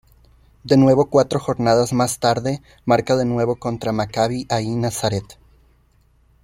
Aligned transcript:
De 0.63 0.77
nuevo 0.77 1.11
cuatro 1.11 1.39
jornadas 1.39 1.93
más 1.93 2.17
tarde 2.17 2.63
marca 2.85 3.15
de 3.15 3.23
nuevo 3.25 3.57
contra 3.57 3.91
Maccabi 3.91 4.47
Ahí 4.49 4.75
Nazareth. 4.75 5.35